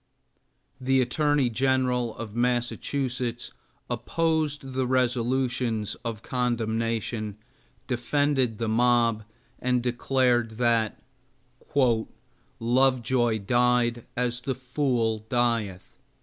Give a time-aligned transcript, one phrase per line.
[0.79, 3.51] The Attorney General of Massachusetts
[3.87, 7.37] opposed the resolutions of condemnation,
[7.85, 9.25] defended the mob,
[9.59, 10.99] and declared that
[12.59, 16.01] "Lovejoy died as the fool dieth."